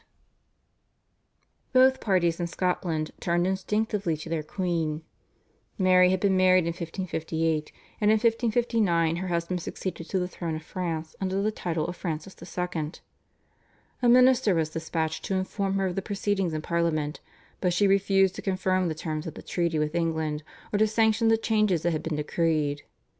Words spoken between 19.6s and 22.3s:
with England, or to sanction the changes that had been